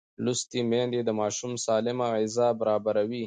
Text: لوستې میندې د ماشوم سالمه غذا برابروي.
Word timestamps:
لوستې 0.23 0.59
میندې 0.71 1.01
د 1.05 1.09
ماشوم 1.19 1.53
سالمه 1.65 2.05
غذا 2.13 2.47
برابروي. 2.59 3.19